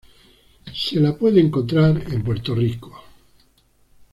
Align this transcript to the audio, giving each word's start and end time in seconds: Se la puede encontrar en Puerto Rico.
Se 0.73 0.99
la 0.99 1.15
puede 1.15 1.39
encontrar 1.41 2.11
en 2.11 2.23
Puerto 2.23 2.55
Rico. 2.55 3.03